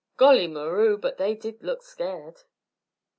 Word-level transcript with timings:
Golly 0.17 0.47
Moroo, 0.47 0.99
but 0.99 1.19
they 1.19 1.35
did 1.35 1.61
look 1.61 1.83
scared." 1.83 2.41